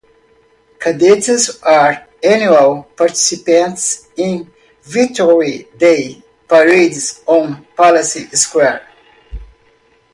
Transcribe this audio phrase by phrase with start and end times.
[0.79, 8.87] Cadets are annual participants in Victory Day Parades on Palace Square.